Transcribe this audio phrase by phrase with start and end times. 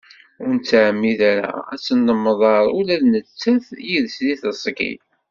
[0.41, 4.93] Ur nettɛemmid ara ad tennemḍar ula d nettat yid-s deg tezgi.